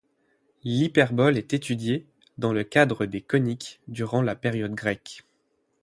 L'hyperbole 0.63 1.37
est 1.37 1.53
étudiée, 1.53 2.07
dans 2.39 2.53
le 2.53 2.63
cadre 2.63 3.05
des 3.05 3.21
coniques, 3.21 3.81
durant 3.87 4.23
la 4.23 4.35
période 4.35 4.73
grecque. 4.73 5.23